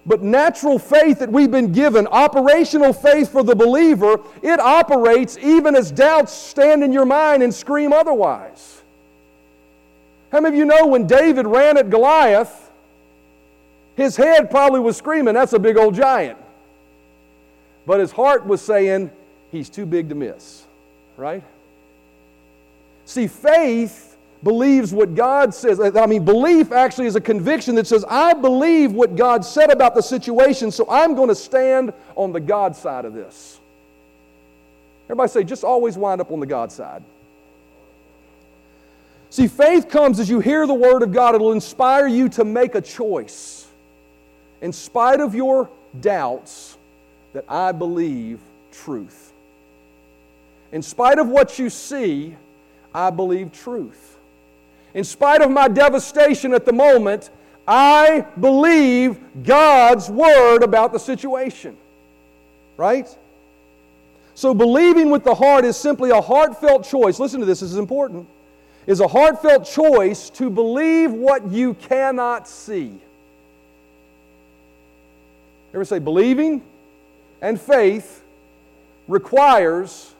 [0.06, 5.74] But natural faith that we've been given, operational faith for the believer, it operates even
[5.74, 8.82] as doubts stand in your mind and scream otherwise.
[10.30, 12.70] How many of you know when David ran at Goliath,
[13.96, 16.38] his head probably was screaming, That's a big old giant.
[17.84, 19.10] But his heart was saying,
[19.50, 20.64] He's too big to miss,
[21.16, 21.42] right?
[23.06, 25.80] See, faith believes what God says.
[25.80, 29.94] I mean, belief actually is a conviction that says, I believe what God said about
[29.94, 33.58] the situation, so I'm going to stand on the God side of this.
[35.06, 37.02] Everybody say, just always wind up on the God side.
[39.30, 42.74] See, faith comes as you hear the Word of God, it'll inspire you to make
[42.74, 43.66] a choice.
[44.62, 45.68] In spite of your
[46.00, 46.76] doubts,
[47.32, 48.40] that I believe
[48.72, 49.32] truth.
[50.72, 52.36] In spite of what you see,
[52.94, 54.15] I believe truth
[54.96, 57.28] in spite of my devastation at the moment,
[57.68, 61.76] I believe God's word about the situation.
[62.78, 63.06] Right?
[64.34, 67.20] So, believing with the heart is simply a heartfelt choice.
[67.20, 68.26] Listen to this, this is important.
[68.86, 72.98] Is a heartfelt choice to believe what you cannot see.
[75.74, 76.62] Ever say, believing
[77.42, 78.24] and faith
[79.08, 80.14] requires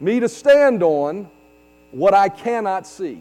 [0.00, 1.28] me to stand on
[1.90, 3.20] what I cannot see.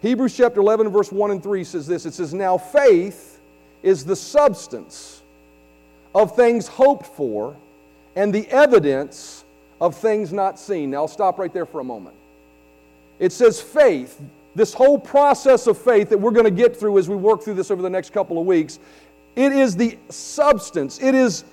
[0.00, 3.40] Hebrews chapter 11, verse 1 and 3 says this It says, Now faith
[3.82, 5.22] is the substance
[6.14, 7.56] of things hoped for
[8.16, 9.44] and the evidence
[9.80, 10.90] of things not seen.
[10.90, 12.16] Now I'll stop right there for a moment.
[13.18, 14.20] It says faith,
[14.54, 17.54] this whole process of faith that we're going to get through as we work through
[17.54, 18.78] this over the next couple of weeks,
[19.36, 21.44] it is the substance, it is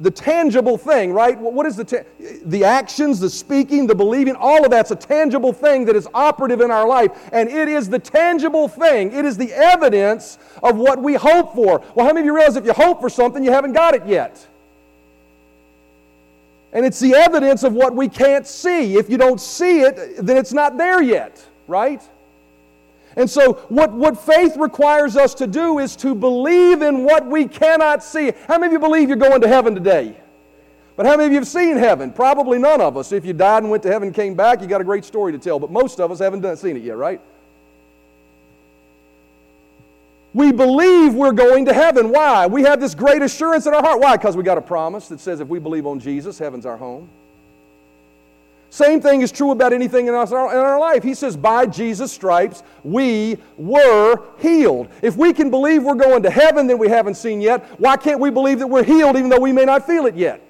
[0.00, 1.38] the tangible thing, right?
[1.38, 2.04] What is the ta-
[2.44, 6.60] the actions, the speaking, the believing, all of that's a tangible thing that is operative
[6.60, 9.12] in our life, and it is the tangible thing.
[9.12, 11.84] It is the evidence of what we hope for.
[11.94, 14.06] Well, how many of you realize if you hope for something, you haven't got it
[14.06, 14.46] yet?
[16.72, 18.96] And it's the evidence of what we can't see.
[18.96, 22.00] If you don't see it, then it's not there yet, right?
[23.16, 27.48] And so, what, what faith requires us to do is to believe in what we
[27.48, 28.32] cannot see.
[28.46, 30.16] How many of you believe you're going to heaven today?
[30.96, 32.12] But how many of you have seen heaven?
[32.12, 33.10] Probably none of us.
[33.10, 35.32] If you died and went to heaven and came back, you got a great story
[35.32, 35.58] to tell.
[35.58, 37.20] But most of us haven't done, seen it yet, right?
[40.32, 42.10] We believe we're going to heaven.
[42.10, 42.46] Why?
[42.46, 44.00] We have this great assurance in our heart.
[44.00, 44.16] Why?
[44.16, 47.08] Because we got a promise that says if we believe on Jesus, heaven's our home.
[48.70, 51.02] Same thing is true about anything in our, in our life.
[51.02, 54.88] He says, by Jesus' stripes, we were healed.
[55.02, 58.20] If we can believe we're going to heaven that we haven't seen yet, why can't
[58.20, 60.40] we believe that we're healed even though we may not feel it yet?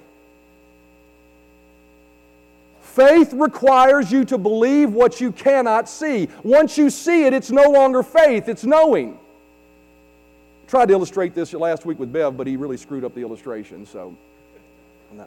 [2.81, 6.29] Faith requires you to believe what you cannot see.
[6.43, 9.17] Once you see it, it's no longer faith, it's knowing.
[10.67, 13.21] I Tried to illustrate this last week with Bev, but he really screwed up the
[13.21, 14.15] illustration, so
[15.11, 15.25] no.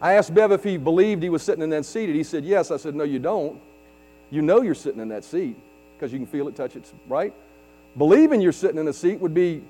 [0.00, 2.44] I asked Bev if he believed he was sitting in that seat, and he said
[2.44, 2.70] yes.
[2.70, 3.60] I said, No, you don't.
[4.30, 5.56] You know you're sitting in that seat
[5.96, 7.34] because you can feel it, touch it, right?
[7.98, 9.62] Believing you're sitting in a seat would be,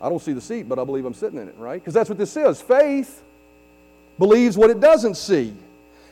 [0.00, 1.80] I don't see the seat, but I believe I'm sitting in it, right?
[1.80, 2.60] Because that's what this is.
[2.60, 3.22] Faith
[4.18, 5.54] believes what it doesn't see.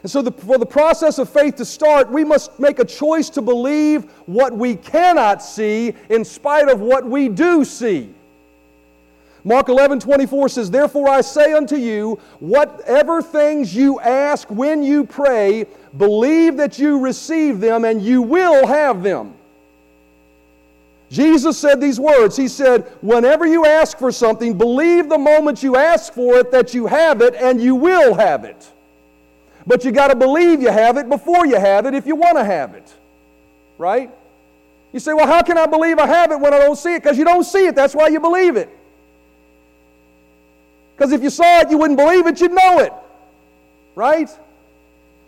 [0.03, 3.31] And so, the, for the process of faith to start, we must make a choice
[3.31, 8.12] to believe what we cannot see in spite of what we do see.
[9.45, 15.05] Mark 11, 24 says, Therefore I say unto you, whatever things you ask when you
[15.05, 19.35] pray, believe that you receive them and you will have them.
[21.11, 22.37] Jesus said these words.
[22.37, 26.73] He said, Whenever you ask for something, believe the moment you ask for it that
[26.73, 28.71] you have it and you will have it.
[29.67, 32.39] But you got to believe you have it before you have it if you want
[32.39, 32.95] to have it.
[33.77, 34.11] Right?
[34.93, 37.03] You say, Well, how can I believe I have it when I don't see it?
[37.03, 37.75] Because you don't see it.
[37.75, 38.71] That's why you believe it.
[41.03, 42.93] Because if you saw it, you wouldn't believe it, you'd know it.
[43.97, 44.31] Right?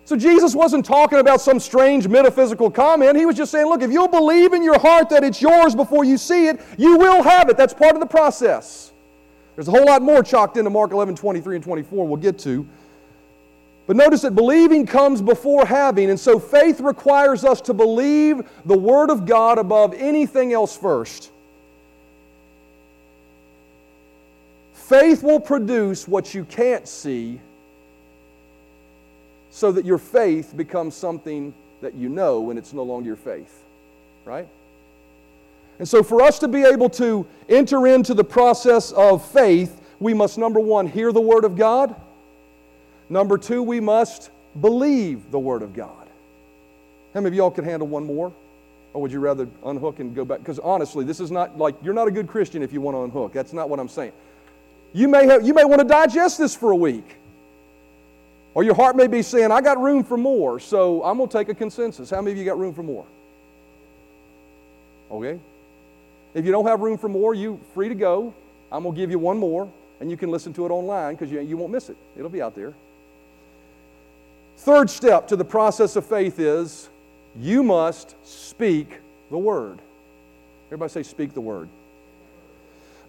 [0.04, 3.16] So Jesus wasn't talking about some strange metaphysical comment.
[3.16, 6.04] He was just saying, look, if you'll believe in your heart that it's yours before
[6.04, 7.56] you see it, you will have it.
[7.56, 8.92] That's part of the process.
[9.56, 12.64] There's a whole lot more chalked into Mark 11, 23 and 24 we'll get to.
[13.88, 18.78] But notice that believing comes before having, and so faith requires us to believe the
[18.78, 21.32] Word of God above anything else first.
[24.88, 27.40] Faith will produce what you can't see
[29.50, 33.62] so that your faith becomes something that you know and it's no longer your faith.
[34.26, 34.46] Right?
[35.78, 40.12] And so, for us to be able to enter into the process of faith, we
[40.12, 41.94] must, number one, hear the Word of God.
[43.08, 46.08] Number two, we must believe the Word of God.
[47.14, 48.32] How many of y'all can handle one more?
[48.92, 50.38] Or would you rather unhook and go back?
[50.40, 53.02] Because honestly, this is not like you're not a good Christian if you want to
[53.02, 53.32] unhook.
[53.32, 54.12] That's not what I'm saying.
[54.94, 57.16] You may, have, you may want to digest this for a week.
[58.54, 61.37] Or your heart may be saying, I got room for more, so I'm going to
[61.37, 62.11] take a consensus.
[62.11, 63.04] How many of you got room for more?
[65.11, 65.40] Okay?
[66.33, 68.33] If you don't have room for more, you free to go.
[68.70, 71.30] I'm going to give you one more, and you can listen to it online because
[71.30, 71.96] you, you won't miss it.
[72.16, 72.72] It'll be out there.
[74.59, 76.88] Third step to the process of faith is
[77.37, 79.00] you must speak
[79.33, 79.80] the word.
[80.68, 81.68] Everybody say, speak the word.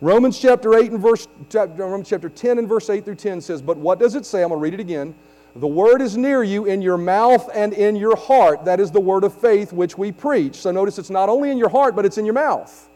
[0.02, 3.78] Romans chapter 8 and verse Romans chapter 10 and verse 8 through 10 says, But
[3.78, 4.44] what does it say?
[4.44, 5.16] I'm going to read it again.
[5.56, 8.66] The word is near you in your mouth and in your heart.
[8.66, 10.56] That is the word of faith which we preach.
[10.56, 12.90] So notice it's not only in your heart, but it's in your mouth.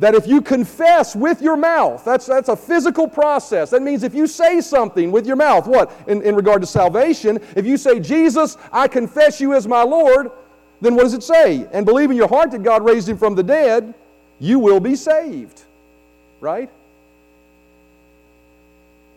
[0.00, 3.70] That if you confess with your mouth, that's, that's a physical process.
[3.70, 5.92] That means if you say something with your mouth, what?
[6.08, 10.32] In, in regard to salvation, if you say, Jesus, I confess you as my Lord,
[10.80, 11.68] then what does it say?
[11.70, 13.94] And believe in your heart that God raised him from the dead,
[14.44, 15.62] you will be saved.
[16.40, 16.70] Right?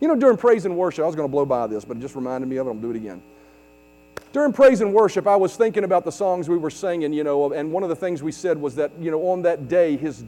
[0.00, 2.00] You know, during praise and worship, I was going to blow by this, but it
[2.00, 2.72] just reminded me of it.
[2.72, 3.20] To do it again.
[4.32, 7.52] During praise and worship, I was thinking about the songs we were singing, you know,
[7.52, 10.24] and one of the things we said was that, you know, on that day, his,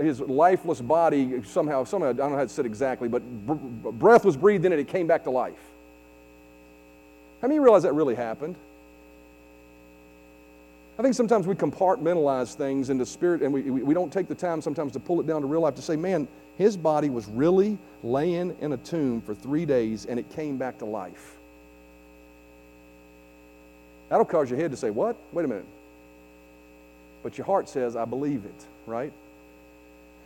[0.00, 3.22] his lifeless body somehow, somehow, I don't know how to say it exactly, but
[3.98, 5.54] breath was breathed in it, it came back to life.
[7.40, 8.56] How many realize that really happened?
[10.98, 14.62] I think sometimes we compartmentalize things into spirit and we, we don't take the time
[14.62, 17.78] sometimes to pull it down to real life to say, man, his body was really
[18.04, 21.36] laying in a tomb for three days and it came back to life.
[24.08, 25.16] That'll cause your head to say, what?
[25.32, 25.66] Wait a minute.
[27.24, 29.12] But your heart says, I believe it, right?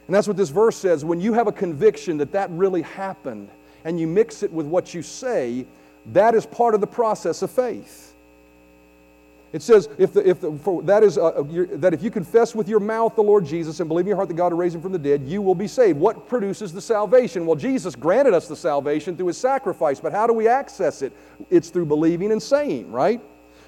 [0.07, 1.05] And that's what this verse says.
[1.05, 3.49] When you have a conviction that that really happened
[3.85, 5.65] and you mix it with what you say,
[6.13, 8.15] that is part of the process of faith.
[9.53, 11.43] It says, if, the, if the, for, that, is, uh,
[11.73, 14.29] that if you confess with your mouth the Lord Jesus and believe in your heart
[14.29, 15.99] that God raised him from the dead, you will be saved.
[15.99, 17.47] What produces the salvation?
[17.47, 21.15] Well, Jesus granted us the salvation through his sacrifice, but how do we access it?
[21.49, 23.23] It's through believing and saying, right?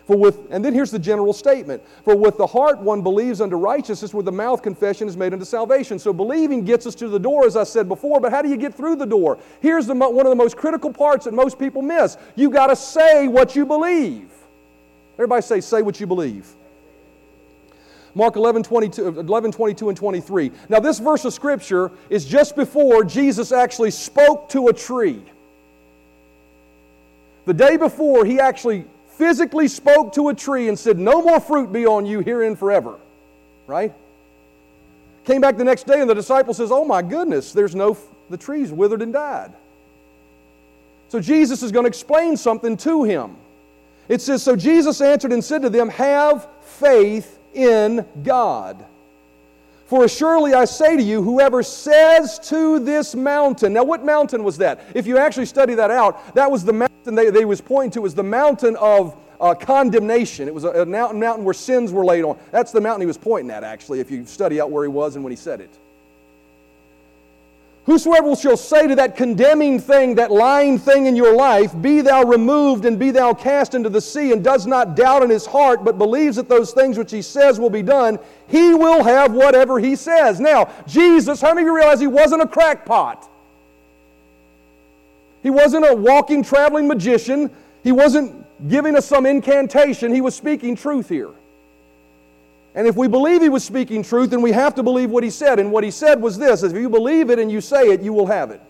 [0.06, 3.56] For with, and then here's the general statement For with the heart one believes unto
[3.56, 5.98] righteousness, with the mouth confession is made unto salvation.
[5.98, 8.56] So believing gets us to the door, as I said before, but how do you
[8.56, 9.38] get through the door?
[9.60, 12.76] Here's the, one of the most critical parts that most people miss you've got to
[12.76, 14.39] say what you believe.
[15.20, 16.50] Everybody say, say what you believe.
[18.14, 20.50] Mark 11 22, 11, 22 and 23.
[20.70, 25.22] Now, this verse of Scripture is just before Jesus actually spoke to a tree.
[27.44, 28.86] The day before, he actually
[29.18, 32.96] physically spoke to a tree and said, No more fruit be on you herein forever.
[33.66, 33.92] Right?
[35.26, 37.94] Came back the next day, and the disciple says, Oh my goodness, there's no,
[38.30, 39.52] the tree's withered and died.
[41.10, 43.36] So Jesus is going to explain something to him.
[44.10, 48.84] It says, So Jesus answered and said to them, Have faith in God.
[49.86, 54.58] For surely I say to you, whoever says to this mountain, now what mountain was
[54.58, 54.80] that?
[54.94, 58.00] If you actually study that out, that was the mountain they, they was pointing to
[58.00, 60.48] was the mountain of uh, condemnation.
[60.48, 62.36] It was a, a mountain, mountain where sins were laid on.
[62.50, 65.14] That's the mountain he was pointing at, actually, if you study out where he was
[65.14, 65.76] and when he said it.
[67.90, 72.22] Whosoever shall say to that condemning thing, that lying thing in your life, Be thou
[72.22, 75.82] removed and be thou cast into the sea, and does not doubt in his heart,
[75.82, 79.80] but believes that those things which he says will be done, he will have whatever
[79.80, 80.38] he says.
[80.38, 83.28] Now, Jesus, how many of you realize he wasn't a crackpot?
[85.42, 87.50] He wasn't a walking, traveling magician.
[87.82, 90.14] He wasn't giving us some incantation.
[90.14, 91.30] He was speaking truth here.
[92.74, 95.30] And if we believe he was speaking truth, then we have to believe what he
[95.30, 95.58] said.
[95.58, 98.12] And what he said was this if you believe it and you say it, you
[98.12, 98.60] will have it.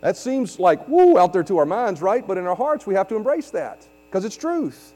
[0.00, 2.24] That seems like woo out there to our minds, right?
[2.24, 4.92] But in our hearts, we have to embrace that because it's truth.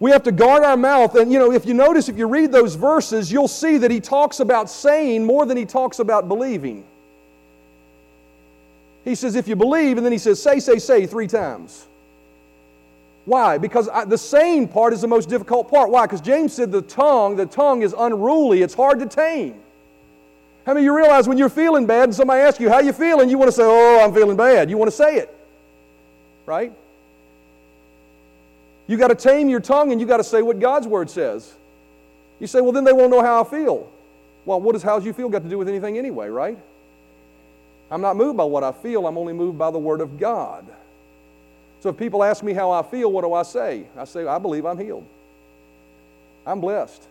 [0.00, 1.14] We have to guard our mouth.
[1.14, 4.00] And you know, if you notice, if you read those verses, you'll see that he
[4.00, 6.84] talks about saying more than he talks about believing.
[9.04, 11.86] He says, if you believe, and then he says, say, say, say three times.
[13.24, 13.58] Why?
[13.58, 15.90] Because I, the saying part is the most difficult part.
[15.90, 16.06] Why?
[16.06, 19.60] Because James said the tongue, the tongue is unruly, it's hard to tame.
[20.66, 22.92] How many of you realize when you're feeling bad and somebody asks you, how you
[22.92, 23.30] feeling?
[23.30, 24.68] You want to say, oh, I'm feeling bad.
[24.68, 25.34] You want to say it.
[26.46, 26.72] Right?
[28.86, 31.54] You got to tame your tongue and you got to say what God's word says.
[32.40, 33.90] You say, well, then they won't know how I feel.
[34.44, 36.58] Well, what does how you feel got to do with anything anyway, right?
[37.90, 40.66] I'm not moved by what I feel, I'm only moved by the word of God.
[41.80, 43.86] So if people ask me how I feel, what do I say?
[43.96, 45.06] I say, I believe I'm healed.
[46.46, 47.02] I'm blessed.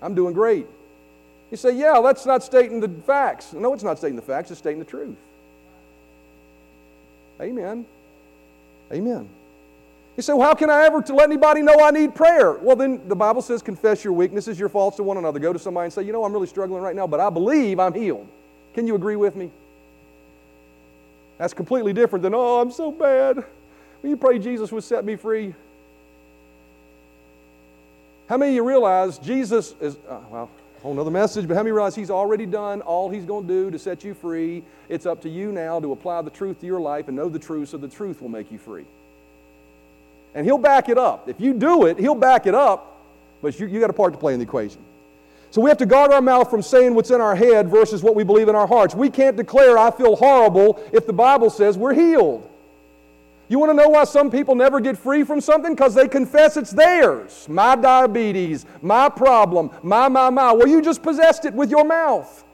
[0.00, 0.66] I'm doing great.
[1.50, 3.52] You say, yeah, that's not stating the facts.
[3.52, 5.16] No, it's not stating the facts, it's stating the truth.
[7.40, 7.84] Amen.
[8.92, 9.28] Amen.
[10.16, 12.52] You say, well, how can I ever to let anybody know I need prayer?
[12.52, 15.38] Well, then the Bible says, confess your weaknesses, your faults to one another.
[15.38, 17.78] Go to somebody and say, you know, I'm really struggling right now, but I believe
[17.78, 18.26] I'm healed.
[18.74, 19.50] Can you agree with me?
[21.36, 23.44] That's completely different than, oh, I'm so bad.
[24.06, 25.52] You pray Jesus would set me free?
[28.28, 30.50] How many of you realize Jesus is, uh, well,
[30.80, 33.70] whole nother message, but how many realize He's already done all He's going to do
[33.72, 34.62] to set you free?
[34.88, 37.38] It's up to you now to apply the truth to your life and know the
[37.38, 38.84] truth so the truth will make you free.
[40.34, 41.28] And He'll back it up.
[41.28, 43.00] If you do it, He'll back it up,
[43.42, 44.80] but you, you got a part to play in the equation.
[45.50, 48.14] So we have to guard our mouth from saying what's in our head versus what
[48.14, 48.94] we believe in our hearts.
[48.94, 52.48] We can't declare, I feel horrible, if the Bible says we're healed.
[53.48, 55.74] You want to know why some people never get free from something?
[55.74, 57.46] Because they confess it's theirs.
[57.48, 60.52] My diabetes, my problem, my, my, my.
[60.52, 62.44] Well, you just possessed it with your mouth.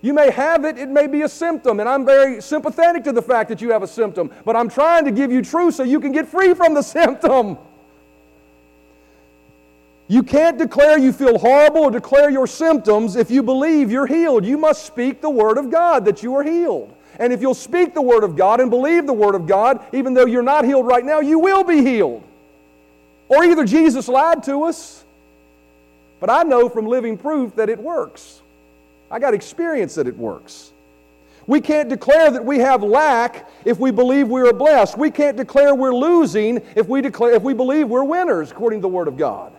[0.00, 3.22] You may have it, it may be a symptom, and I'm very sympathetic to the
[3.22, 5.98] fact that you have a symptom, but I'm trying to give you truth so you
[5.98, 7.58] can get free from the symptom.
[10.06, 14.46] You can't declare you feel horrible or declare your symptoms if you believe you're healed.
[14.46, 16.94] You must speak the Word of God that you are healed.
[17.18, 20.14] And if you'll speak the Word of God and believe the Word of God, even
[20.14, 22.22] though you're not healed right now, you will be healed.
[23.28, 25.04] Or either Jesus lied to us,
[26.20, 28.40] but I know from living proof that it works.
[29.10, 30.72] I got experience that it works.
[31.46, 34.98] We can't declare that we have lack if we believe we are blessed.
[34.98, 38.82] We can't declare we're losing if we, declare, if we believe we're winners, according to
[38.82, 39.52] the Word of God.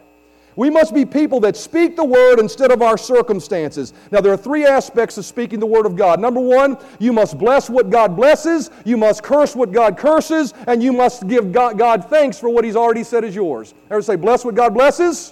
[0.60, 3.94] We must be people that speak the word instead of our circumstances.
[4.12, 6.20] Now, there are three aspects of speaking the word of God.
[6.20, 10.84] Number one, you must bless what God blesses, you must curse what God curses, and
[10.84, 13.74] you must give God, God thanks for what He's already said is yours.
[13.90, 15.32] Ever say, bless what God blesses,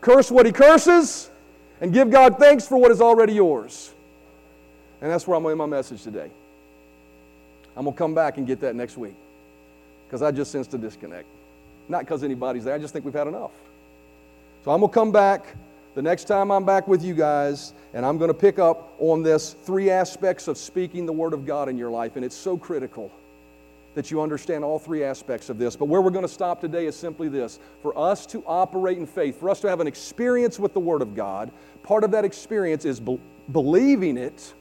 [0.00, 1.30] curse what He curses,
[1.80, 3.94] and give God thanks for what is already yours.
[5.02, 6.32] And that's where I'm in my message today.
[7.76, 9.14] I'm going to come back and get that next week
[10.08, 11.28] because I just sensed a disconnect.
[11.88, 13.52] Not because anybody's there, I just think we've had enough.
[14.66, 15.54] So I'm going to come back
[15.94, 19.22] the next time I'm back with you guys, and I'm going to pick up on
[19.22, 22.58] this three aspects of speaking the Word of God in your life, and it's so
[22.58, 23.12] critical
[23.94, 25.76] that you understand all three aspects of this.
[25.76, 29.06] But where we're going to stop today is simply this for us to operate in
[29.06, 31.52] faith, for us to have an experience with the Word of God,
[31.84, 33.20] part of that experience is be-
[33.52, 34.52] believing it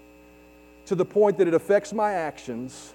[0.86, 2.94] to the point that it affects my actions.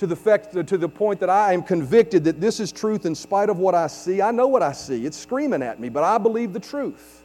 [0.00, 3.04] To the, fact, uh, to the point that I am convicted that this is truth
[3.04, 4.22] in spite of what I see.
[4.22, 5.04] I know what I see.
[5.04, 7.22] It's screaming at me, but I believe the truth.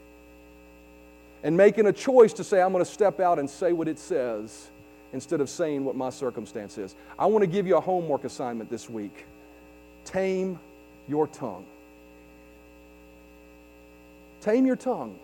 [1.41, 3.97] And making a choice to say, I'm going to step out and say what it
[3.97, 4.67] says
[5.13, 6.95] instead of saying what my circumstance is.
[7.17, 9.25] I want to give you a homework assignment this week
[10.03, 10.59] tame
[11.07, 11.65] your tongue.
[14.41, 15.17] Tame your tongue.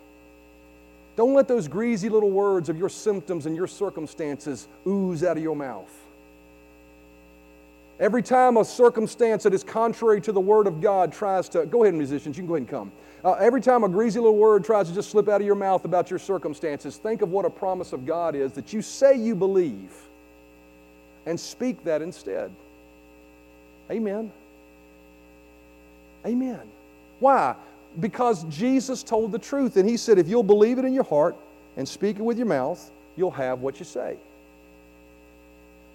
[1.16, 5.42] Don't let those greasy little words of your symptoms and your circumstances ooze out of
[5.42, 6.01] your mouth.
[8.02, 11.84] Every time a circumstance that is contrary to the Word of God tries to, go
[11.84, 12.92] ahead, musicians, you can go ahead and come.
[13.24, 15.84] Uh, every time a greasy little word tries to just slip out of your mouth
[15.84, 19.36] about your circumstances, think of what a promise of God is that you say you
[19.36, 19.92] believe
[21.26, 22.50] and speak that instead.
[23.88, 24.32] Amen.
[26.26, 26.62] Amen.
[27.20, 27.54] Why?
[28.00, 31.36] Because Jesus told the truth, and He said, if you'll believe it in your heart
[31.76, 34.16] and speak it with your mouth, you'll have what you say.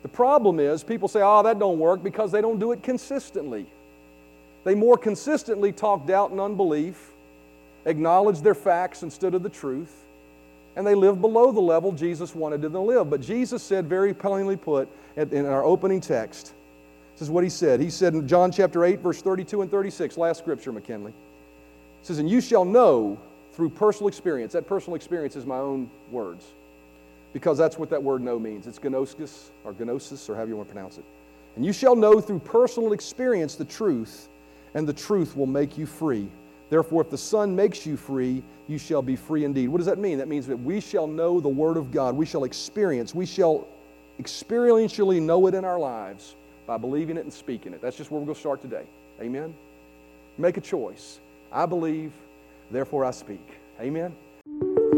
[0.03, 3.65] The problem is people say, oh, that don't work because they don't do it consistently.
[4.63, 7.11] They more consistently talk doubt and unbelief,
[7.85, 9.93] acknowledge their facts instead of the truth,
[10.75, 13.09] and they live below the level Jesus wanted them to live.
[13.09, 16.53] But Jesus said, very plainly put, in our opening text,
[17.13, 17.79] this is what he said.
[17.79, 21.13] He said in John chapter 8, verse 32 and 36, last scripture, McKinley.
[22.01, 23.17] He says, And you shall know
[23.53, 24.53] through personal experience.
[24.53, 26.45] That personal experience is my own words
[27.37, 28.65] because that's what that word know means.
[28.65, 31.05] It's gnosis or gnosis or however you want to pronounce it.
[31.55, 34.27] And you shall know through personal experience the truth,
[34.73, 36.27] and the truth will make you free.
[36.71, 39.67] Therefore, if the Son makes you free, you shall be free indeed.
[39.67, 40.17] What does that mean?
[40.17, 42.15] That means that we shall know the Word of God.
[42.15, 43.67] We shall experience, we shall
[44.19, 46.33] experientially know it in our lives
[46.65, 47.83] by believing it and speaking it.
[47.83, 48.85] That's just where we're going to start today.
[49.21, 49.53] Amen?
[50.39, 51.19] Make a choice.
[51.51, 52.13] I believe,
[52.71, 53.47] therefore I speak.
[53.79, 54.15] Amen?